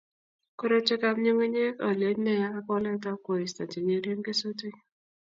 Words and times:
korotwekab 0.59 1.15
nyung'unyek, 1.23 1.75
olyet 1.87 2.17
neya 2.25 2.47
ak 2.57 2.65
waletab 2.71 3.17
koristo 3.25 3.61
chenyeren 3.71 4.19
kesutik 4.25 4.75